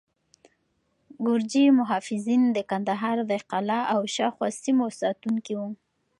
[1.27, 5.69] ګرجي محافظین د کندهار د قلعه او شاوخوا سیمو ساتونکي وو.